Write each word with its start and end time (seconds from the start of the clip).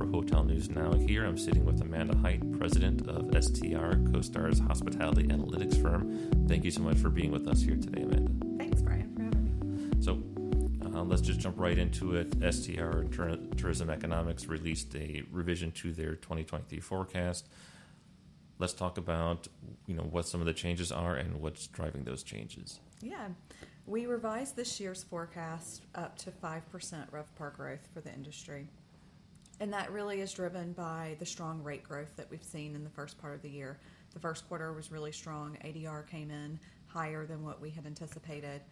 for 0.00 0.06
Hotel 0.06 0.42
News 0.44 0.70
Now 0.70 0.94
here. 0.94 1.26
I'm 1.26 1.36
sitting 1.36 1.66
with 1.66 1.82
Amanda 1.82 2.16
Hite, 2.16 2.58
president 2.58 3.06
of 3.06 3.26
STR, 3.44 4.00
CoStar's 4.08 4.58
hospitality 4.58 5.24
analytics 5.24 5.80
firm. 5.80 6.46
Thank 6.48 6.64
you 6.64 6.70
so 6.70 6.80
much 6.80 6.96
for 6.96 7.10
being 7.10 7.30
with 7.30 7.46
us 7.46 7.60
here 7.60 7.76
today, 7.76 8.02
Amanda. 8.02 8.32
Thanks, 8.56 8.80
Brian, 8.80 9.14
for 9.14 9.22
having 9.22 9.90
me. 9.90 10.02
So, 10.02 10.22
uh, 10.86 11.02
let's 11.02 11.20
just 11.20 11.38
jump 11.38 11.58
right 11.58 11.76
into 11.76 12.16
it. 12.16 12.32
STR 12.32 13.04
Tur- 13.12 13.38
Tourism 13.58 13.90
Economics 13.90 14.46
released 14.46 14.94
a 14.96 15.22
revision 15.30 15.70
to 15.72 15.92
their 15.92 16.14
2023 16.14 16.80
forecast. 16.80 17.46
Let's 18.58 18.72
talk 18.72 18.96
about 18.96 19.48
you 19.86 19.94
know 19.96 20.04
what 20.04 20.26
some 20.26 20.40
of 20.40 20.46
the 20.46 20.54
changes 20.54 20.90
are 20.90 21.16
and 21.16 21.42
what's 21.42 21.66
driving 21.66 22.04
those 22.04 22.22
changes. 22.22 22.80
Yeah. 23.02 23.28
We 23.86 24.06
revised 24.06 24.56
this 24.56 24.80
year's 24.80 25.02
forecast 25.02 25.82
up 25.94 26.16
to 26.18 26.30
5% 26.30 26.62
RevPAR 27.10 27.54
growth 27.54 27.88
for 27.92 28.00
the 28.00 28.12
industry. 28.14 28.68
And 29.60 29.72
that 29.74 29.92
really 29.92 30.22
is 30.22 30.32
driven 30.32 30.72
by 30.72 31.16
the 31.18 31.26
strong 31.26 31.62
rate 31.62 31.84
growth 31.84 32.16
that 32.16 32.30
we've 32.30 32.42
seen 32.42 32.74
in 32.74 32.82
the 32.82 32.90
first 32.90 33.20
part 33.20 33.34
of 33.34 33.42
the 33.42 33.50
year. 33.50 33.78
The 34.14 34.18
first 34.18 34.48
quarter 34.48 34.72
was 34.72 34.90
really 34.90 35.12
strong. 35.12 35.58
ADR 35.62 36.06
came 36.08 36.30
in 36.30 36.58
higher 36.86 37.26
than 37.26 37.44
what 37.44 37.60
we 37.60 37.68
had 37.70 37.84
anticipated. 37.86 38.62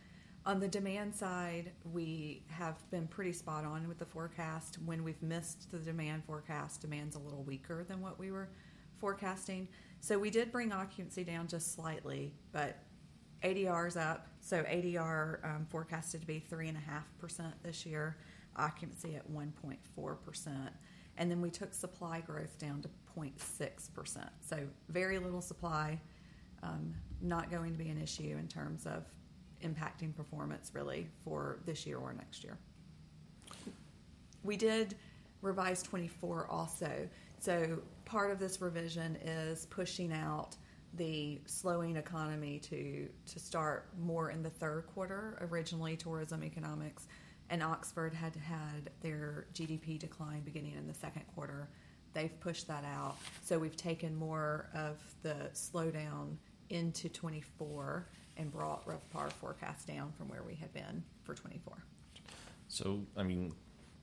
On 0.46 0.58
the 0.58 0.66
demand 0.66 1.14
side, 1.14 1.72
we 1.92 2.42
have 2.48 2.76
been 2.90 3.06
pretty 3.06 3.34
spot 3.34 3.66
on 3.66 3.86
with 3.86 3.98
the 3.98 4.06
forecast. 4.06 4.78
When 4.86 5.04
we've 5.04 5.22
missed 5.22 5.70
the 5.70 5.78
demand 5.78 6.24
forecast, 6.24 6.80
demand's 6.80 7.16
a 7.16 7.18
little 7.18 7.42
weaker 7.42 7.84
than 7.84 8.00
what 8.00 8.18
we 8.18 8.30
were 8.30 8.48
forecasting. 8.96 9.68
So 10.00 10.18
we 10.18 10.30
did 10.30 10.50
bring 10.50 10.72
occupancy 10.72 11.22
down 11.22 11.48
just 11.48 11.74
slightly, 11.74 12.32
but 12.50 12.78
ADR's 13.42 13.98
up. 13.98 14.28
So 14.40 14.62
ADR 14.62 15.44
um, 15.44 15.66
forecasted 15.68 16.22
to 16.22 16.26
be 16.26 16.42
3.5% 16.50 17.52
this 17.62 17.84
year, 17.84 18.16
occupancy 18.56 19.16
at 19.16 19.30
1.4%. 19.30 20.68
And 21.16 21.30
then 21.30 21.40
we 21.40 21.50
took 21.50 21.74
supply 21.74 22.20
growth 22.20 22.58
down 22.58 22.82
to 22.82 22.88
0.6%. 23.16 24.28
So 24.40 24.60
very 24.88 25.18
little 25.18 25.40
supply, 25.40 26.00
um, 26.62 26.94
not 27.20 27.50
going 27.50 27.72
to 27.72 27.78
be 27.78 27.88
an 27.88 28.00
issue 28.00 28.36
in 28.38 28.46
terms 28.46 28.86
of 28.86 29.04
impacting 29.64 30.14
performance 30.14 30.70
really 30.74 31.08
for 31.24 31.58
this 31.66 31.86
year 31.86 31.98
or 31.98 32.12
next 32.12 32.44
year. 32.44 32.56
We 34.44 34.56
did 34.56 34.94
revise 35.42 35.82
24 35.82 36.46
also. 36.48 37.08
So 37.40 37.78
part 38.04 38.30
of 38.30 38.38
this 38.38 38.60
revision 38.60 39.16
is 39.16 39.66
pushing 39.66 40.12
out 40.12 40.56
the 40.94 41.40
slowing 41.44 41.96
economy 41.96 42.58
to 42.58 43.08
to 43.26 43.38
start 43.38 43.90
more 44.00 44.30
in 44.30 44.42
the 44.42 44.50
third 44.50 44.86
quarter. 44.86 45.36
Originally, 45.50 45.96
tourism 45.96 46.42
economics 46.42 47.08
and 47.50 47.62
Oxford 47.62 48.14
had 48.14 48.36
had 48.36 48.90
their 49.00 49.46
GDP 49.54 49.98
decline 49.98 50.40
beginning 50.40 50.74
in 50.76 50.86
the 50.86 50.94
second 50.94 51.22
quarter. 51.34 51.68
They've 52.14 52.38
pushed 52.40 52.68
that 52.68 52.84
out, 52.84 53.16
so 53.44 53.58
we've 53.58 53.76
taken 53.76 54.16
more 54.16 54.68
of 54.74 54.96
the 55.22 55.50
slowdown 55.54 56.36
into 56.70 57.08
24 57.08 58.06
and 58.36 58.50
brought 58.52 58.86
RevPAR 58.86 59.32
forecast 59.32 59.86
down 59.86 60.12
from 60.12 60.28
where 60.28 60.42
we 60.42 60.54
had 60.54 60.72
been 60.72 61.02
for 61.22 61.34
24. 61.34 61.74
So, 62.68 63.00
I 63.16 63.22
mean, 63.22 63.54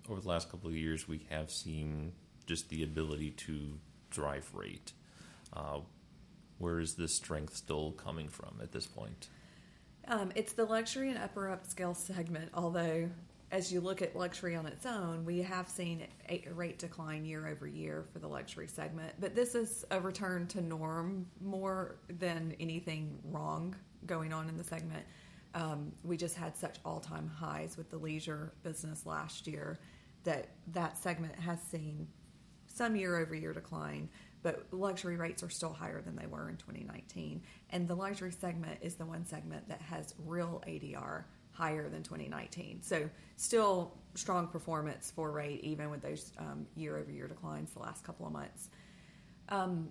over 0.09 0.21
the 0.21 0.27
last 0.27 0.49
couple 0.49 0.69
of 0.69 0.75
years, 0.75 1.07
we 1.07 1.25
have 1.29 1.51
seen 1.51 2.13
just 2.45 2.69
the 2.69 2.83
ability 2.83 3.31
to 3.31 3.79
drive 4.09 4.49
rate. 4.53 4.93
Uh, 5.53 5.79
where 6.57 6.79
is 6.79 6.95
this 6.95 7.16
strength 7.16 7.55
still 7.55 7.91
coming 7.91 8.29
from 8.29 8.59
at 8.61 8.71
this 8.71 8.85
point? 8.88 9.27
Um, 10.07 10.31
it's 10.35 10.53
the 10.53 10.66
luxury 10.66 11.09
and 11.09 11.17
upper 11.17 11.47
upscale 11.47 11.95
segment, 11.95 12.49
although 12.53 13.09
as 13.55 13.71
you 13.71 13.79
look 13.79 14.01
at 14.01 14.13
luxury 14.17 14.53
on 14.53 14.65
its 14.65 14.85
own, 14.85 15.23
we 15.23 15.41
have 15.41 15.69
seen 15.69 16.05
a 16.27 16.43
rate 16.53 16.77
decline 16.77 17.23
year 17.23 17.47
over 17.47 17.65
year 17.65 18.03
for 18.11 18.19
the 18.19 18.27
luxury 18.27 18.67
segment. 18.67 19.13
But 19.17 19.33
this 19.33 19.55
is 19.55 19.85
a 19.91 20.01
return 20.01 20.45
to 20.47 20.61
norm 20.61 21.25
more 21.41 21.95
than 22.09 22.53
anything 22.59 23.17
wrong 23.23 23.73
going 24.05 24.33
on 24.33 24.49
in 24.49 24.57
the 24.57 24.63
segment. 24.63 25.05
Um, 25.53 25.94
we 26.03 26.17
just 26.17 26.35
had 26.35 26.57
such 26.57 26.79
all-time 26.83 27.29
highs 27.29 27.77
with 27.77 27.89
the 27.89 27.97
leisure 27.97 28.51
business 28.61 29.05
last 29.05 29.47
year 29.47 29.79
that 30.25 30.49
that 30.73 30.97
segment 30.97 31.39
has 31.39 31.61
seen 31.61 32.09
some 32.67 32.97
year 32.97 33.15
over 33.15 33.33
year 33.33 33.53
decline 33.53 34.09
but 34.44 34.67
luxury 34.71 35.15
rates 35.15 35.41
are 35.41 35.49
still 35.49 35.73
higher 35.73 36.03
than 36.03 36.15
they 36.15 36.27
were 36.27 36.49
in 36.49 36.57
2019. 36.57 37.41
And 37.71 37.88
the 37.88 37.95
luxury 37.95 38.31
segment 38.31 38.77
is 38.79 38.94
the 38.94 39.03
one 39.03 39.25
segment 39.25 39.67
that 39.69 39.81
has 39.81 40.13
real 40.23 40.61
ADR 40.67 41.23
higher 41.55 41.89
than 41.89 42.03
2019. 42.03 42.81
So 42.81 43.09
still 43.38 43.93
strong 44.13 44.47
performance 44.47 45.11
for 45.16 45.31
rate, 45.31 45.61
even 45.63 45.89
with 45.89 46.01
those 46.01 46.31
um, 46.38 46.67
year-over-year 46.75 47.27
declines 47.27 47.71
the 47.71 47.79
last 47.79 48.03
couple 48.03 48.27
of 48.27 48.33
months. 48.33 48.69
Um, 49.49 49.89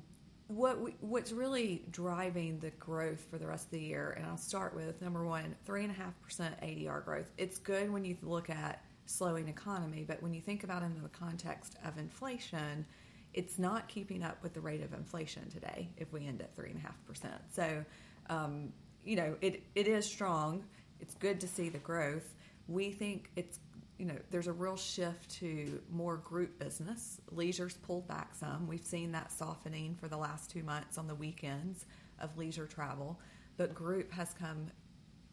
what's 0.49 1.33
really 1.33 1.85
driving 1.91 2.59
the 2.59 2.71
growth 2.71 3.27
for 3.31 3.39
the 3.39 3.47
rest 3.47 3.67
of 3.67 3.71
the 3.71 3.81
year, 3.81 4.15
and 4.17 4.27
I'll 4.27 4.37
start 4.37 4.75
with 4.75 5.01
number 5.01 5.25
one, 5.25 5.55
three 5.65 5.83
and 5.83 5.91
a 5.91 5.95
half 5.95 6.21
percent 6.21 6.55
ADR 6.61 7.05
growth. 7.05 7.31
It's 7.39 7.59
good 7.59 7.91
when 7.91 8.05
you 8.05 8.17
look 8.23 8.51
at 8.51 8.85
slowing 9.07 9.49
economy, 9.49 10.05
but 10.07 10.23
when 10.23 10.35
you 10.35 10.41
think 10.41 10.65
about 10.65 10.83
it 10.83 10.87
in 10.87 11.03
the 11.03 11.09
context 11.09 11.77
of 11.85 11.99
inflation, 11.99 12.85
it's 13.33 13.59
not 13.59 13.89
keeping 13.89 14.23
up 14.23 14.43
with 14.43 14.55
the 14.55 14.61
rate 14.61 14.83
of 14.83 14.93
inflation 14.93 15.49
today 15.51 15.89
if 15.97 16.13
we 16.13 16.27
end 16.27 16.41
at 16.41 16.57
3.5%. 16.57 17.27
So, 17.51 17.85
um, 18.31 18.73
you 19.05 19.17
know, 19.17 19.37
it, 19.41 19.63
it 19.75 19.89
is 19.89 20.07
strong. 20.07 20.65
It's 21.05 21.15
good 21.15 21.39
to 21.43 21.47
see 21.47 21.69
the 21.69 21.79
growth. 21.79 22.35
We 22.67 22.91
think 22.91 23.31
it's, 23.37 23.61
you 23.99 24.07
know, 24.07 24.17
there's 24.31 24.47
a 24.47 24.55
real 24.55 24.79
shift 24.79 25.31
to 25.33 25.83
more 25.91 26.17
group 26.17 26.59
business. 26.59 27.21
Leisure's 27.31 27.75
pulled 27.75 28.09
back 28.09 28.35
some. 28.35 28.67
We've 28.67 28.87
seen 28.87 29.13
that 29.13 29.31
softening 29.31 29.97
for 30.01 30.09
the 30.09 30.17
last 30.17 30.51
two 30.51 30.63
months 30.63 30.97
on 30.97 31.07
the 31.07 31.15
weekends 31.15 31.85
of 32.21 32.39
leisure 32.39 32.67
travel, 32.67 33.21
but 33.59 33.75
group 33.75 34.11
has 34.13 34.33
come 34.33 34.69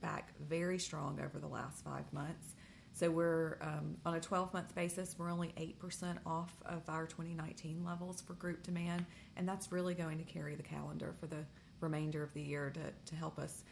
back 0.01 0.33
very 0.41 0.77
strong 0.77 1.21
over 1.23 1.39
the 1.39 1.47
last 1.47 1.85
five 1.85 2.11
months. 2.11 2.55
So 2.91 3.09
we're 3.09 3.57
um, 3.61 3.95
on 4.05 4.15
a 4.15 4.19
12 4.19 4.53
month 4.53 4.75
basis, 4.75 5.15
we're 5.17 5.31
only 5.31 5.53
8% 5.81 6.17
off 6.25 6.51
of 6.65 6.81
our 6.89 7.05
2019 7.05 7.85
levels 7.85 8.19
for 8.19 8.33
group 8.33 8.61
demand, 8.61 9.05
and 9.37 9.47
that's 9.47 9.71
really 9.71 9.93
going 9.93 10.17
to 10.17 10.25
carry 10.25 10.55
the 10.55 10.63
calendar 10.63 11.15
for 11.17 11.27
the 11.27 11.45
remainder 11.79 12.23
of 12.23 12.33
the 12.33 12.41
year 12.41 12.71
to, 12.71 13.09
to 13.09 13.15
help 13.15 13.39
us 13.39 13.63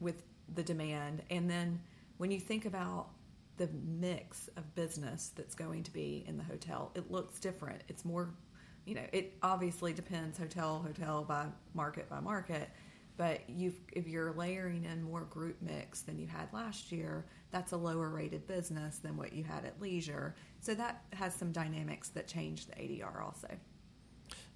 with 0.00 0.22
the 0.54 0.62
demand. 0.62 1.22
And 1.30 1.50
then 1.50 1.80
when 2.18 2.30
you 2.30 2.40
think 2.40 2.64
about 2.66 3.08
the 3.56 3.68
mix 3.68 4.48
of 4.56 4.74
business 4.74 5.32
that's 5.34 5.54
going 5.54 5.82
to 5.84 5.92
be 5.92 6.24
in 6.26 6.36
the 6.36 6.44
hotel, 6.44 6.90
it 6.94 7.10
looks 7.10 7.40
different. 7.40 7.82
It's 7.88 8.04
more, 8.04 8.34
you 8.84 8.94
know, 8.94 9.06
it 9.12 9.34
obviously 9.42 9.92
depends 9.92 10.38
hotel, 10.38 10.84
hotel 10.86 11.24
by 11.24 11.46
market 11.74 12.08
by 12.08 12.20
market 12.20 12.68
but 13.16 13.48
you've 13.48 13.78
if 13.92 14.06
you're 14.06 14.32
layering 14.32 14.84
in 14.84 15.02
more 15.02 15.22
group 15.22 15.56
mix 15.62 16.02
than 16.02 16.18
you 16.18 16.26
had 16.26 16.52
last 16.52 16.92
year, 16.92 17.24
that's 17.50 17.72
a 17.72 17.76
lower 17.76 18.10
rated 18.10 18.46
business 18.46 18.98
than 18.98 19.16
what 19.16 19.32
you 19.32 19.42
had 19.42 19.64
at 19.64 19.80
leisure. 19.80 20.34
So 20.60 20.74
that 20.74 21.02
has 21.12 21.34
some 21.34 21.52
dynamics 21.52 22.10
that 22.10 22.26
change 22.28 22.66
the 22.66 22.72
ADR 22.72 23.22
also. 23.22 23.48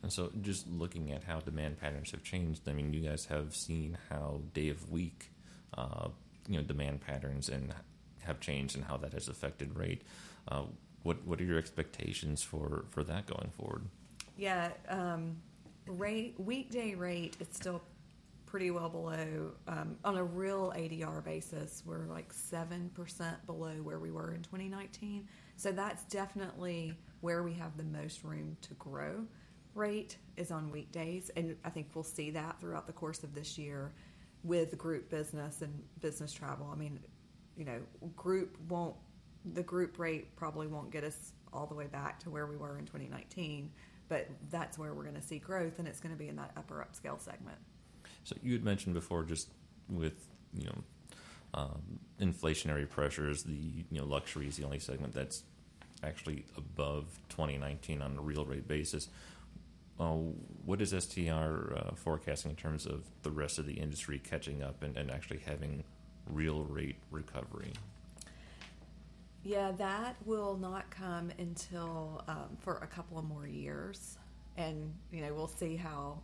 And 0.02 0.12
so, 0.12 0.30
just 0.40 0.66
looking 0.68 1.12
at 1.12 1.24
how 1.24 1.40
demand 1.40 1.78
patterns 1.78 2.10
have 2.12 2.22
changed, 2.22 2.68
I 2.68 2.72
mean, 2.72 2.92
you 2.92 3.00
guys 3.00 3.26
have 3.26 3.54
seen 3.54 3.98
how 4.08 4.40
day 4.54 4.70
of 4.70 4.90
week, 4.90 5.30
uh, 5.76 6.08
you 6.48 6.56
know, 6.56 6.62
demand 6.62 7.00
patterns 7.00 7.48
and 7.48 7.74
have 8.20 8.40
changed, 8.40 8.76
and 8.76 8.84
how 8.84 8.96
that 8.98 9.12
has 9.12 9.28
affected 9.28 9.76
rate. 9.76 10.02
Uh, 10.48 10.64
what 11.02 11.24
what 11.24 11.40
are 11.40 11.44
your 11.44 11.58
expectations 11.58 12.42
for 12.42 12.84
for 12.90 13.04
that 13.04 13.26
going 13.26 13.50
forward? 13.50 13.84
Yeah, 14.36 14.70
um, 14.88 15.36
rate 15.86 16.34
weekday 16.38 16.94
rate 16.94 17.36
is 17.40 17.48
still 17.52 17.82
pretty 18.46 18.70
well 18.72 18.88
below 18.88 19.52
um, 19.68 19.96
on 20.04 20.16
a 20.16 20.24
real 20.24 20.72
ADR 20.76 21.22
basis. 21.24 21.82
We're 21.86 22.06
like 22.06 22.32
seven 22.32 22.90
percent 22.94 23.44
below 23.46 23.74
where 23.82 23.98
we 23.98 24.10
were 24.10 24.34
in 24.34 24.42
2019. 24.42 25.28
So 25.56 25.72
that's 25.72 26.04
definitely 26.04 26.94
where 27.20 27.42
we 27.42 27.52
have 27.54 27.76
the 27.76 27.84
most 27.84 28.24
room 28.24 28.56
to 28.62 28.74
grow. 28.74 29.24
Rate 29.74 30.16
is 30.36 30.50
on 30.50 30.70
weekdays, 30.70 31.30
and 31.36 31.56
I 31.64 31.70
think 31.70 31.90
we'll 31.94 32.02
see 32.02 32.30
that 32.32 32.60
throughout 32.60 32.86
the 32.86 32.92
course 32.92 33.22
of 33.22 33.34
this 33.34 33.56
year 33.56 33.92
with 34.44 34.76
group 34.78 35.10
business 35.10 35.62
and 35.62 35.82
business 36.00 36.32
travel. 36.32 36.68
I 36.72 36.76
mean, 36.76 37.00
you 37.56 37.64
know, 37.64 37.80
group 38.16 38.56
won't 38.68 38.96
the 39.54 39.62
group 39.62 39.98
rate 39.98 40.36
probably 40.36 40.66
won't 40.66 40.90
get 40.90 41.04
us 41.04 41.32
all 41.52 41.66
the 41.66 41.74
way 41.74 41.86
back 41.86 42.18
to 42.20 42.30
where 42.30 42.46
we 42.46 42.56
were 42.56 42.78
in 42.78 42.84
2019, 42.84 43.70
but 44.08 44.28
that's 44.50 44.78
where 44.78 44.92
we're 44.92 45.02
going 45.02 45.14
to 45.14 45.22
see 45.22 45.38
growth, 45.38 45.78
and 45.78 45.88
it's 45.88 46.00
going 46.00 46.14
to 46.14 46.18
be 46.18 46.28
in 46.28 46.36
that 46.36 46.52
upper 46.56 46.86
upscale 46.86 47.20
segment. 47.20 47.56
So 48.24 48.36
you 48.42 48.52
had 48.52 48.64
mentioned 48.64 48.94
before, 48.94 49.22
just 49.24 49.48
with 49.88 50.26
you 50.54 50.66
know 50.66 50.78
um, 51.54 52.00
inflationary 52.20 52.88
pressures, 52.88 53.42
the 53.42 53.52
you 53.52 54.00
know 54.00 54.04
luxury 54.04 54.46
is 54.46 54.56
the 54.56 54.64
only 54.64 54.78
segment 54.78 55.14
that's 55.14 55.42
actually 56.02 56.44
above 56.56 57.04
2019 57.30 58.02
on 58.02 58.16
a 58.16 58.20
real 58.20 58.44
rate 58.44 58.66
basis. 58.66 59.08
Uh, 60.00 60.16
what 60.64 60.80
is 60.80 60.94
STR 60.96 61.74
uh, 61.76 61.94
forecasting 61.94 62.50
in 62.50 62.56
terms 62.56 62.86
of 62.86 63.04
the 63.22 63.30
rest 63.30 63.58
of 63.58 63.66
the 63.66 63.74
industry 63.74 64.18
catching 64.18 64.62
up 64.62 64.82
and, 64.82 64.96
and 64.96 65.10
actually 65.10 65.40
having 65.44 65.84
real 66.26 66.64
rate 66.64 66.96
recovery? 67.10 67.72
Yeah, 69.42 69.72
that 69.72 70.16
will 70.24 70.56
not 70.56 70.88
come 70.90 71.30
until 71.38 72.24
um, 72.28 72.56
for 72.60 72.78
a 72.78 72.86
couple 72.86 73.18
of 73.18 73.26
more 73.26 73.46
years, 73.46 74.16
and 74.56 74.92
you 75.12 75.20
know 75.20 75.34
we'll 75.34 75.48
see 75.48 75.76
how 75.76 76.20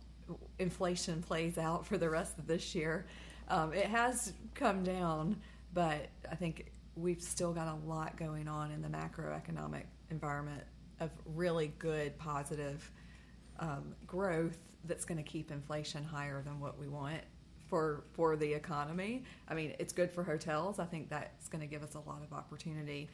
inflation 0.57 1.21
plays 1.21 1.57
out 1.57 1.85
for 1.85 1.97
the 1.97 2.09
rest 2.09 2.37
of 2.39 2.47
this 2.47 2.73
year. 2.73 3.05
Um, 3.47 3.73
it 3.73 3.85
has 3.85 4.33
come 4.55 4.83
down, 4.83 5.37
but 5.73 6.07
I 6.31 6.35
think 6.35 6.71
we've 6.95 7.21
still 7.21 7.53
got 7.53 7.67
a 7.67 7.87
lot 7.87 8.17
going 8.17 8.47
on 8.47 8.71
in 8.71 8.81
the 8.81 8.87
macroeconomic 8.87 9.83
environment 10.09 10.63
of 10.99 11.11
really 11.35 11.73
good, 11.77 12.17
positive 12.17 12.91
um, 13.59 13.95
growth 14.05 14.57
that's 14.85 15.05
going 15.05 15.17
to 15.17 15.23
keep 15.23 15.51
inflation 15.51 16.03
higher 16.03 16.41
than 16.41 16.59
what 16.59 16.79
we 16.79 16.87
want 16.87 17.21
for 17.67 18.03
for 18.13 18.35
the 18.35 18.51
economy. 18.53 19.23
I 19.47 19.53
mean, 19.53 19.73
it's 19.79 19.93
good 19.93 20.11
for 20.11 20.23
hotels. 20.23 20.79
I 20.79 20.85
think 20.85 21.09
that's 21.09 21.49
going 21.49 21.61
to 21.61 21.67
give 21.67 21.83
us 21.83 21.95
a 21.95 21.99
lot 21.99 22.21
of 22.23 22.33
opportunity. 22.33 23.09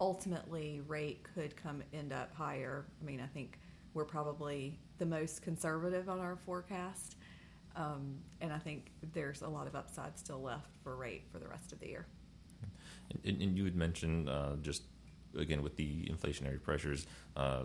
Ultimately, 0.00 0.82
rate 0.86 1.24
could 1.34 1.56
come 1.56 1.82
end 1.92 2.12
up 2.12 2.34
higher. 2.34 2.86
I 3.00 3.04
mean, 3.04 3.20
I 3.20 3.26
think 3.26 3.58
we're 3.94 4.04
probably 4.04 4.78
the 4.98 5.06
most 5.06 5.42
conservative 5.42 6.08
on 6.08 6.18
our 6.18 6.36
forecast, 6.36 7.16
um, 7.76 8.16
and 8.40 8.52
I 8.52 8.58
think 8.58 8.90
there's 9.12 9.42
a 9.42 9.48
lot 9.48 9.68
of 9.68 9.76
upside 9.76 10.18
still 10.18 10.42
left 10.42 10.76
for 10.82 10.96
rate 10.96 11.24
for 11.30 11.38
the 11.38 11.46
rest 11.46 11.72
of 11.72 11.78
the 11.78 11.88
year. 11.88 12.06
And, 13.24 13.40
and 13.40 13.56
you 13.56 13.64
had 13.64 13.76
mentioned 13.76 14.28
uh, 14.28 14.56
just 14.62 14.82
again 15.38 15.62
with 15.62 15.76
the 15.76 16.06
inflationary 16.06 16.60
pressures. 16.60 17.06
Uh, 17.36 17.64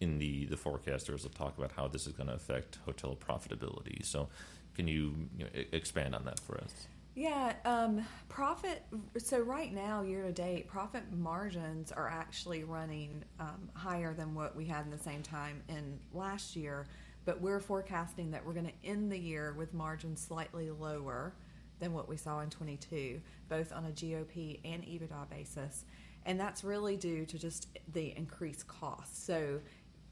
in 0.00 0.18
the, 0.18 0.46
the 0.46 0.56
forecast, 0.56 1.06
there's 1.06 1.24
a 1.24 1.28
talk 1.28 1.58
about 1.58 1.72
how 1.72 1.88
this 1.88 2.06
is 2.06 2.12
going 2.12 2.28
to 2.28 2.34
affect 2.34 2.78
hotel 2.84 3.16
profitability. 3.16 4.04
So, 4.04 4.28
can 4.74 4.86
you, 4.86 5.28
you 5.36 5.44
know, 5.44 5.50
expand 5.72 6.14
on 6.14 6.24
that 6.24 6.38
for 6.38 6.58
us? 6.58 6.86
Yeah, 7.18 7.54
um, 7.64 8.06
profit. 8.28 8.84
So 9.16 9.40
right 9.40 9.74
now, 9.74 10.02
year 10.02 10.22
to 10.22 10.30
date, 10.30 10.68
profit 10.68 11.02
margins 11.12 11.90
are 11.90 12.06
actually 12.06 12.62
running 12.62 13.24
um, 13.40 13.68
higher 13.74 14.14
than 14.14 14.36
what 14.36 14.54
we 14.54 14.64
had 14.66 14.84
in 14.84 14.92
the 14.92 14.98
same 14.98 15.24
time 15.24 15.60
in 15.68 15.98
last 16.14 16.54
year. 16.54 16.86
But 17.24 17.40
we're 17.40 17.58
forecasting 17.58 18.30
that 18.30 18.46
we're 18.46 18.52
going 18.52 18.66
to 18.66 18.88
end 18.88 19.10
the 19.10 19.18
year 19.18 19.52
with 19.58 19.74
margins 19.74 20.20
slightly 20.20 20.70
lower 20.70 21.34
than 21.80 21.92
what 21.92 22.08
we 22.08 22.16
saw 22.16 22.38
in 22.38 22.50
22, 22.50 23.20
both 23.48 23.72
on 23.72 23.84
a 23.86 23.90
GOP 23.90 24.60
and 24.64 24.84
EBITDA 24.84 25.28
basis. 25.28 25.84
And 26.24 26.38
that's 26.38 26.62
really 26.62 26.96
due 26.96 27.26
to 27.26 27.36
just 27.36 27.66
the 27.92 28.16
increased 28.16 28.68
costs. 28.68 29.20
So 29.24 29.58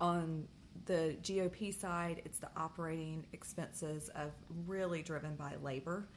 on 0.00 0.46
the 0.86 1.16
GOP 1.22 1.74
side, 1.74 2.22
it's 2.24 2.38
the 2.38 2.48
operating 2.56 3.26
expenses 3.32 4.08
of 4.10 4.30
really 4.66 5.02
driven 5.02 5.34
by 5.34 5.54
labor. 5.62 6.08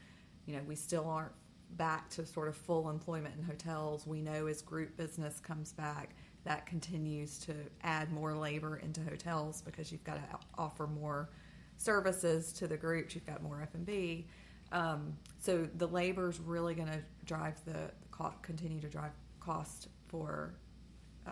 You 0.45 0.57
know, 0.57 0.61
we 0.67 0.75
still 0.75 1.07
aren't 1.07 1.31
back 1.77 2.09
to 2.09 2.25
sort 2.25 2.47
of 2.47 2.55
full 2.55 2.89
employment 2.89 3.35
in 3.37 3.43
hotels. 3.43 4.05
We 4.07 4.21
know 4.21 4.47
as 4.47 4.61
group 4.61 4.97
business 4.97 5.39
comes 5.39 5.73
back, 5.73 6.15
that 6.45 6.65
continues 6.65 7.37
to 7.39 7.53
add 7.83 8.11
more 8.11 8.33
labor 8.33 8.77
into 8.77 9.01
hotels 9.01 9.61
because 9.61 9.91
you've 9.91 10.03
got 10.03 10.15
to 10.15 10.39
offer 10.57 10.87
more 10.87 11.29
services 11.77 12.51
to 12.53 12.67
the 12.67 12.77
groups. 12.77 13.15
You've 13.15 13.25
got 13.25 13.43
more 13.43 13.61
F 13.61 13.73
and 13.73 13.85
B. 13.85 14.27
Um, 14.71 15.13
so 15.39 15.67
the 15.77 15.87
labor 15.87 16.29
is 16.29 16.39
really 16.39 16.75
going 16.75 16.89
to 16.89 17.01
drive 17.25 17.63
the, 17.65 17.91
the 18.11 18.31
continue 18.41 18.79
to 18.81 18.89
drive 18.89 19.11
cost 19.39 19.87
for 20.07 20.53
uh, 21.27 21.31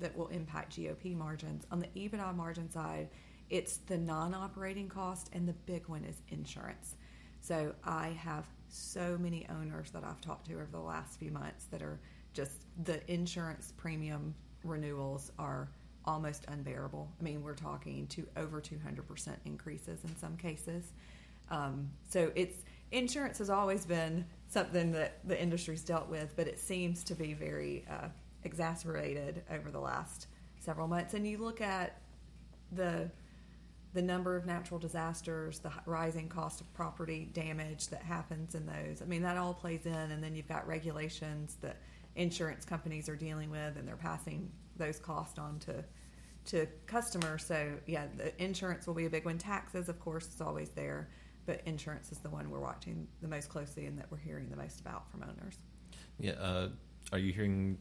that 0.00 0.16
will 0.16 0.28
impact 0.28 0.76
GOP 0.76 1.16
margins. 1.16 1.64
On 1.70 1.80
the 1.80 1.88
EBITDA 1.96 2.34
margin 2.34 2.70
side, 2.70 3.08
it's 3.50 3.78
the 3.78 3.98
non 3.98 4.34
operating 4.34 4.88
cost, 4.88 5.30
and 5.32 5.48
the 5.48 5.54
big 5.66 5.88
one 5.88 6.04
is 6.04 6.22
insurance. 6.28 6.96
So 7.40 7.74
I 7.84 8.08
have 8.20 8.44
so 8.68 9.16
many 9.18 9.46
owners 9.48 9.90
that 9.90 10.04
I've 10.04 10.20
talked 10.20 10.48
to 10.48 10.54
over 10.54 10.68
the 10.70 10.80
last 10.80 11.18
few 11.18 11.30
months 11.30 11.64
that 11.70 11.82
are 11.82 11.98
just 12.34 12.52
the 12.84 13.00
insurance 13.10 13.72
premium 13.76 14.34
renewals 14.64 15.32
are 15.38 15.68
almost 16.04 16.44
unbearable. 16.48 17.08
I 17.18 17.22
mean, 17.22 17.42
we're 17.42 17.54
talking 17.54 18.06
to 18.08 18.26
over 18.36 18.60
200% 18.60 19.36
increases 19.44 20.04
in 20.04 20.16
some 20.16 20.36
cases. 20.36 20.92
Um, 21.50 21.90
so 22.08 22.32
it's 22.34 22.64
insurance 22.90 23.38
has 23.38 23.50
always 23.50 23.84
been 23.84 24.24
something 24.48 24.92
that 24.92 25.18
the 25.26 25.40
industry's 25.40 25.82
dealt 25.82 26.08
with, 26.08 26.34
but 26.36 26.46
it 26.46 26.58
seems 26.58 27.04
to 27.04 27.14
be 27.14 27.34
very 27.34 27.84
uh, 27.90 28.08
exacerbated 28.44 29.42
over 29.50 29.70
the 29.70 29.80
last 29.80 30.26
several 30.60 30.88
months. 30.88 31.14
And 31.14 31.26
you 31.26 31.38
look 31.38 31.60
at 31.60 32.00
the 32.72 33.10
the 33.94 34.02
number 34.02 34.36
of 34.36 34.44
natural 34.44 34.78
disasters, 34.78 35.60
the 35.60 35.72
rising 35.86 36.28
cost 36.28 36.60
of 36.60 36.72
property 36.74 37.30
damage 37.32 37.88
that 37.88 38.02
happens 38.02 38.54
in 38.54 38.66
those. 38.66 39.00
I 39.00 39.06
mean, 39.06 39.22
that 39.22 39.38
all 39.38 39.54
plays 39.54 39.86
in, 39.86 39.92
and 39.94 40.22
then 40.22 40.34
you've 40.34 40.48
got 40.48 40.66
regulations 40.68 41.56
that 41.62 41.78
insurance 42.14 42.66
companies 42.66 43.08
are 43.08 43.16
dealing 43.16 43.50
with, 43.50 43.76
and 43.76 43.88
they're 43.88 43.96
passing 43.96 44.50
those 44.76 44.98
costs 44.98 45.38
on 45.38 45.58
to 45.60 45.84
to 46.46 46.66
customers. 46.86 47.44
So, 47.44 47.74
yeah, 47.86 48.06
the 48.16 48.42
insurance 48.42 48.86
will 48.86 48.94
be 48.94 49.06
a 49.06 49.10
big 49.10 49.24
one. 49.24 49.36
Taxes, 49.38 49.88
of 49.88 50.00
course, 50.00 50.28
is 50.28 50.40
always 50.40 50.70
there, 50.70 51.08
but 51.44 51.60
insurance 51.66 52.10
is 52.10 52.18
the 52.18 52.30
one 52.30 52.50
we're 52.50 52.60
watching 52.60 53.06
the 53.20 53.28
most 53.28 53.48
closely 53.50 53.86
and 53.86 53.98
that 53.98 54.06
we're 54.10 54.18
hearing 54.18 54.48
the 54.48 54.56
most 54.56 54.80
about 54.80 55.10
from 55.10 55.22
owners. 55.22 55.58
Yeah, 56.18 56.32
uh, 56.32 56.68
are 57.12 57.18
you 57.18 57.32
hearing 57.32 57.78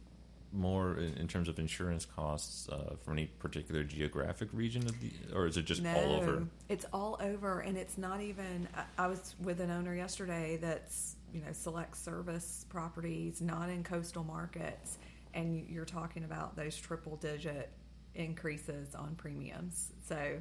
more 0.53 0.97
in, 0.97 1.13
in, 1.15 1.27
terms 1.27 1.47
of 1.47 1.59
insurance 1.59 2.05
costs 2.05 2.69
uh, 2.69 2.95
from 3.03 3.13
any 3.13 3.25
particular 3.25 3.83
geographic 3.83 4.49
region 4.53 4.83
of 4.83 4.99
the, 5.01 5.11
or 5.33 5.45
is 5.45 5.57
it 5.57 5.65
just 5.65 5.81
no, 5.81 5.93
all 5.93 6.15
over? 6.15 6.47
It's 6.69 6.85
all 6.93 7.17
over, 7.19 7.59
and 7.59 7.77
it's 7.77 7.97
not 7.97 8.21
even. 8.21 8.67
I, 8.75 9.05
I 9.05 9.07
was 9.07 9.35
with 9.41 9.59
an 9.59 9.71
owner 9.71 9.95
yesterday 9.95 10.57
that's 10.61 11.15
you 11.33 11.41
know 11.41 11.51
select 11.51 11.97
service 11.97 12.65
properties, 12.69 13.41
not 13.41 13.69
in 13.69 13.83
coastal 13.83 14.23
markets, 14.23 14.97
and 15.33 15.67
you're 15.69 15.85
talking 15.85 16.23
about 16.23 16.55
those 16.55 16.75
triple 16.77 17.17
digit 17.17 17.71
increases 18.15 18.95
on 18.95 19.15
premiums. 19.15 19.91
So 20.07 20.39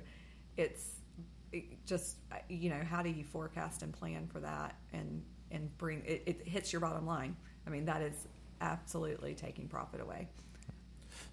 it's 0.57 0.97
it 1.53 1.85
just 1.87 2.17
you 2.49 2.71
know 2.71 2.83
how 2.89 3.03
do 3.03 3.11
you 3.11 3.25
forecast 3.25 3.83
and 3.83 3.93
plan 3.93 4.27
for 4.27 4.41
that 4.41 4.77
and 4.93 5.23
and 5.51 5.77
bring 5.79 6.03
it, 6.05 6.23
it 6.27 6.49
hits 6.49 6.73
your 6.73 6.81
bottom 6.81 7.07
line. 7.07 7.37
I 7.67 7.71
mean 7.71 7.85
that 7.87 8.03
is 8.03 8.27
absolutely 8.61 9.35
taking 9.35 9.69
profit 9.69 10.01
away. 10.01 10.29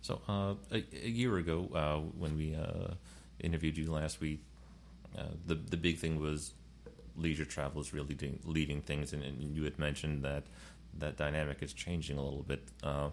So 0.01 0.21
uh, 0.27 0.55
a, 0.71 0.83
a, 1.03 1.09
year 1.09 1.37
ago, 1.37 1.69
uh, 1.73 1.97
when 2.17 2.37
we 2.37 2.55
uh, 2.55 2.93
interviewed 3.39 3.77
you 3.77 3.91
last 3.91 4.21
week, 4.21 4.43
uh, 5.17 5.23
the 5.45 5.55
the 5.55 5.77
big 5.77 5.97
thing 5.97 6.19
was 6.19 6.53
leisure 7.15 7.45
travel 7.45 7.81
is 7.81 7.93
really 7.93 8.15
doing, 8.15 8.39
leading 8.45 8.81
things, 8.81 9.13
and, 9.13 9.23
and, 9.23 9.55
you 9.55 9.63
had 9.63 9.77
mentioned 9.77 10.23
that 10.23 10.43
that 10.97 11.15
dynamic 11.17 11.61
is 11.61 11.73
changing 11.73 12.17
a 12.17 12.23
little 12.23 12.43
bit. 12.43 12.63
Uh, 12.81 13.09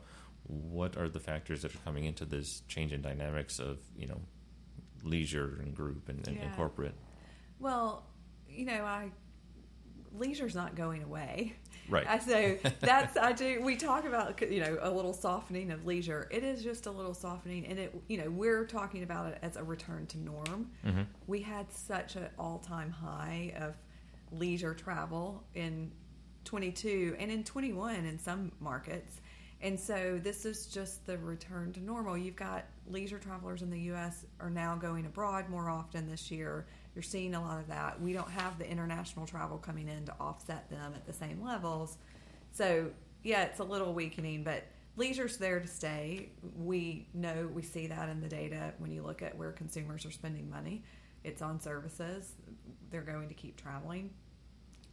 what 0.47 0.97
are 0.97 1.09
the 1.09 1.21
factors 1.21 1.63
that 1.63 1.75
are 1.75 1.79
coming 1.85 2.05
into 2.05 2.25
this 2.25 2.63
change 2.67 2.93
in 2.93 3.03
dynamics 3.03 3.59
of 3.59 3.79
you 3.97 4.07
know 4.07 4.21
leisure 5.03 5.59
and 5.61 5.75
group 5.75 6.09
and, 6.09 6.27
and, 6.27 6.37
yeah. 6.37 6.45
and 6.45 6.57
corporate? 6.57 6.95
Well, 7.59 8.05
you 8.49 8.65
know, 8.65 8.85
I 8.85 9.11
leisure's 10.13 10.55
not 10.55 10.75
going 10.75 11.03
away. 11.03 11.55
Right. 11.91 12.23
So 12.23 12.57
that's 12.81 13.17
I 13.17 13.33
do. 13.33 13.61
We 13.63 13.77
talk 13.77 14.05
about 14.05 14.41
you 14.51 14.61
know 14.61 14.79
a 14.81 14.91
little 14.91 15.13
softening 15.13 15.71
of 15.71 15.85
leisure. 15.87 16.29
It 16.31 16.45
is 16.45 16.63
just 16.63 16.87
a 16.87 16.91
little 16.91 17.15
softening, 17.15 17.67
and 17.67 17.79
it 17.79 17.95
you 18.09 18.19
know 18.19 18.31
we're 18.31 18.65
talking 18.65 19.03
about 19.03 19.33
it 19.33 19.39
as 19.43 19.57
a 19.57 19.63
return 19.63 20.07
to 20.07 20.19
norm. 20.19 20.71
Mm-hmm. 20.87 21.03
We 21.27 21.41
had 21.41 21.71
such 21.73 22.17
an 22.17 22.29
all 22.39 22.59
time 22.59 22.91
high 22.91 23.55
of 23.59 23.75
leisure 24.33 24.75
travel 24.75 25.43
in 25.55 25.91
22 26.45 27.17
and 27.19 27.31
in 27.31 27.45
21 27.45 28.05
in 28.05 28.19
some 28.19 28.53
markets. 28.61 29.21
And 29.63 29.79
so 29.79 30.19
this 30.23 30.47
is 30.47 30.67
just 30.67 31.05
the 31.07 31.19
return 31.19 31.73
to 31.75 31.81
normal. 31.81 32.17
You've 32.17 32.37
got 32.37 32.65
leisure 32.89 33.19
travelers 33.19 33.61
in 33.61 33.71
the 33.71 33.81
U.S. 33.81 34.25
are 34.41 34.49
now 34.49 34.75
going 34.75 35.05
abroad 35.05 35.51
more 35.51 35.69
often 35.69 36.09
this 36.09 36.31
year 36.31 36.67
you're 36.95 37.03
seeing 37.03 37.35
a 37.35 37.41
lot 37.41 37.61
of 37.61 37.69
that. 37.69 38.01
We 38.01 38.13
don't 38.13 38.31
have 38.31 38.59
the 38.59 38.69
international 38.69 39.27
travel 39.27 39.59
coming 39.59 39.89
in 39.89 40.07
to 40.07 40.15
offset 40.21 40.69
them 40.71 40.93
at 40.95 41.07
the 41.07 41.13
same 41.13 41.43
levels. 41.43 41.99
So, 42.53 42.91
yeah, 43.23 43.45
it's 43.45 43.61
a 43.61 43.65
little 43.65 43.95
weakening, 43.95 44.43
but 44.43 44.65
leisure's 44.97 45.37
there 45.37 45.61
to 45.61 45.69
stay. 45.69 46.31
We 46.57 47.07
know, 47.15 47.49
we 47.53 47.63
see 47.63 47.87
that 47.87 48.09
in 48.09 48.21
the 48.21 48.29
data 48.29 48.75
when 48.79 48.91
you 48.91 49.03
look 49.03 49.23
at 49.23 49.37
where 49.37 49.53
consumers 49.53 50.05
are 50.05 50.11
spending 50.11 50.51
money. 50.51 50.83
It's 51.23 51.43
on 51.43 51.61
services, 51.61 52.33
they're 52.91 53.03
going 53.03 53.29
to 53.29 53.35
keep 53.35 53.61
traveling. 53.61 54.11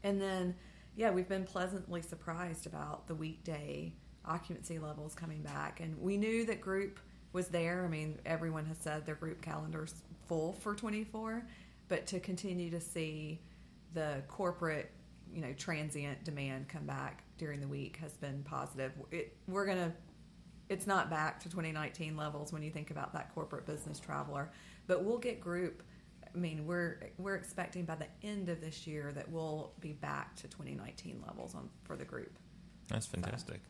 And 0.04 0.22
then, 0.22 0.56
yeah, 0.96 1.10
we've 1.10 1.28
been 1.28 1.46
pleasantly 1.46 2.02
surprised 2.02 2.68
about 2.68 3.08
the 3.08 3.16
weekday 3.16 3.94
occupancy 4.26 4.78
levels 4.78 5.16
coming 5.16 5.42
back. 5.42 5.80
And 5.80 6.00
we 6.00 6.18
knew 6.18 6.46
that 6.46 6.62
group 6.62 7.00
was 7.34 7.48
there. 7.48 7.84
I 7.86 7.88
mean, 7.88 8.20
everyone 8.26 8.66
has 8.66 8.78
said 8.78 9.06
their 9.06 9.16
group 9.16 9.42
calendar's 9.42 9.96
full 10.28 10.54
for 10.54 10.76
24 10.76 11.46
but 11.88 12.08
to 12.08 12.20
continue 12.20 12.70
to 12.72 12.82
see 12.82 13.42
the 13.94 14.22
corporate 14.28 14.92
you 15.34 15.42
know 15.42 15.54
transient 15.54 16.24
demand 16.24 16.68
come 16.68 16.86
back 16.86 17.24
during 17.38 17.60
the 17.60 17.68
week 17.68 17.98
has 17.98 18.14
been 18.14 18.44
positive. 18.44 18.92
It, 19.12 19.38
we're 19.48 19.66
going 19.66 19.78
to 19.78 19.92
it's 20.70 20.88
not 20.88 21.10
back 21.10 21.40
to 21.42 21.50
2019 21.50 22.18
levels 22.18 22.52
when 22.52 22.62
you 22.62 22.72
think 22.72 22.92
about 22.92 23.14
that 23.14 23.34
corporate 23.34 23.66
business 23.66 24.00
traveler 24.00 24.52
but 24.86 25.02
we'll 25.02 25.18
get 25.18 25.40
group 25.40 25.82
i 26.36 26.38
mean 26.38 26.66
we're 26.66 27.00
we're 27.18 27.36
expecting 27.36 27.86
by 27.86 27.96
the 27.96 28.08
end 28.22 28.50
of 28.50 28.60
this 28.60 28.86
year 28.86 29.14
that 29.14 29.32
we'll 29.32 29.72
be 29.80 29.94
back 29.94 30.36
to 30.36 30.48
2019 30.48 31.24
levels 31.26 31.56
on 31.56 31.70
for 31.84 31.96
the 31.96 32.06
group. 32.06 32.38
That's 32.90 33.08
fantastic. 33.08 33.62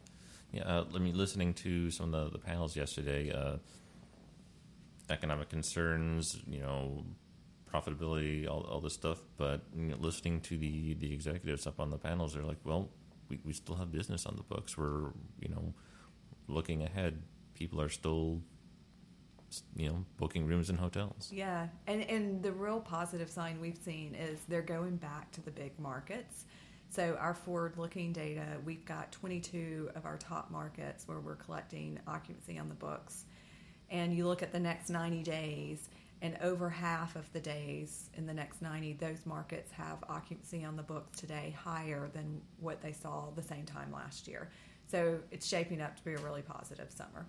Yeah, 0.52 0.64
uh, 0.64 0.86
I 0.94 1.00
mean, 1.00 1.18
listening 1.18 1.54
to 1.56 1.92
some 1.92 2.14
of 2.14 2.32
the, 2.32 2.38
the 2.38 2.44
panels 2.44 2.76
yesterday, 2.76 3.32
uh, 3.32 3.58
economic 5.10 5.50
concerns, 5.50 6.40
you 6.48 6.60
know, 6.60 7.04
profitability, 7.72 8.48
all, 8.48 8.62
all 8.62 8.82
this 8.82 8.94
stuff. 8.94 9.20
But 9.38 9.62
you 9.76 9.90
know, 9.90 9.98
listening 10.00 10.42
to 10.42 10.58
the, 10.58 10.94
the 10.96 11.14
executives 11.14 11.68
up 11.68 11.80
on 11.80 11.90
the 11.90 11.98
panels, 11.98 12.34
they're 12.34 12.44
like, 12.44 12.60
well, 12.64 12.90
we, 13.30 13.40
we 13.44 13.54
still 13.54 13.76
have 13.76 13.92
business 13.92 14.26
on 14.26 14.36
the 14.36 14.44
books. 14.44 14.78
We're, 14.78 15.12
you 15.40 15.50
know, 15.50 15.74
looking 16.48 16.84
ahead. 16.84 17.22
People 17.54 17.82
are 17.82 17.90
still, 17.90 18.42
you 19.76 19.90
know, 19.90 20.06
booking 20.18 20.46
rooms 20.46 20.70
in 20.70 20.78
hotels. 20.78 21.30
Yeah, 21.34 21.68
and 21.88 22.04
and 22.04 22.44
the 22.44 22.52
real 22.52 22.80
positive 22.80 23.30
sign 23.30 23.60
we've 23.60 23.78
seen 23.78 24.16
is 24.16 24.40
they're 24.48 24.62
going 24.62 24.98
back 24.98 25.32
to 25.34 25.42
the 25.42 25.52
big 25.52 25.80
markets. 25.80 26.46
So 26.90 27.18
our 27.20 27.34
forward-looking 27.34 28.14
data, 28.14 28.46
we've 28.64 28.86
got 28.86 29.12
22 29.12 29.90
of 29.96 30.06
our 30.06 30.16
top 30.16 30.50
markets 30.50 31.06
where 31.06 31.20
we're 31.20 31.36
collecting 31.36 32.00
occupancy 32.08 32.58
on 32.58 32.70
the 32.70 32.76
books, 32.76 33.26
and 33.90 34.16
you 34.16 34.26
look 34.26 34.42
at 34.42 34.54
the 34.54 34.60
next 34.60 34.90
90 34.90 35.22
days, 35.24 35.90
and 36.22 36.38
over 36.42 36.70
half 36.70 37.16
of 37.16 37.32
the 37.34 37.40
days 37.40 38.10
in 38.16 38.26
the 38.26 38.34
next 38.34 38.62
90, 38.62 38.94
those 38.94 39.26
markets 39.26 39.72
have 39.72 40.04
occupancy 40.10 40.64
on 40.64 40.76
the 40.76 40.84
books 40.84 41.20
today 41.20 41.56
higher 41.58 42.10
than 42.14 42.42
what 42.60 42.82
they 42.82 42.92
saw 42.92 43.30
the 43.36 43.44
same 43.44 43.66
time 43.66 43.92
last 43.92 44.28
year. 44.28 44.50
So 44.88 45.20
it's 45.32 45.46
shaping 45.46 45.82
up 45.82 45.96
to 45.98 46.04
be 46.04 46.14
a 46.14 46.20
really 46.20 46.42
positive 46.42 46.92
summer. 46.92 47.26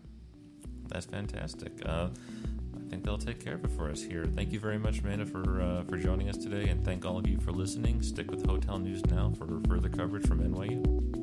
That's 0.89 1.07
fantastic. 1.07 1.73
Uh, 1.85 2.09
I 2.77 2.91
think 2.91 3.05
they'll 3.05 3.19
take 3.19 3.45
care 3.45 3.55
of 3.55 3.65
it 3.65 3.71
for 3.73 3.91
us 3.91 4.01
here. 4.03 4.25
Thank 4.25 4.53
you 4.53 4.61
very 4.61 4.79
much, 4.79 5.01
Amanda, 5.01 5.27
for 5.27 5.61
uh, 5.61 5.83
for 5.85 5.99
joining 5.99 6.31
us 6.31 6.39
today, 6.39 6.71
and 6.71 6.83
thank 6.83 7.05
all 7.05 7.19
of 7.19 7.27
you 7.27 7.39
for 7.39 7.53
listening. 7.53 8.01
Stick 8.01 8.31
with 8.31 8.47
Hotel 8.47 8.79
News 8.79 9.05
Now 9.07 9.35
for 9.37 9.61
further 9.69 9.91
coverage 9.91 10.27
from 10.27 10.41
NYU. 10.41 11.19